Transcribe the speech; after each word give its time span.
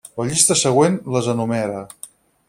La 0.19 0.25
llista 0.29 0.55
següent 0.61 0.97
les 1.17 1.29
enumera. 1.35 1.83